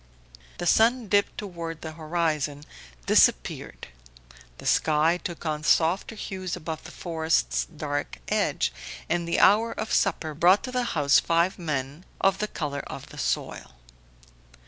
[0.57, 2.63] The sun dipped toward the horizon,
[3.05, 3.89] disappeared;
[4.57, 8.73] the sky took on softer hues above the forest's dark edge,
[9.07, 13.09] and the hour of supper brought to the house five men of the colour of
[13.09, 13.75] the soil.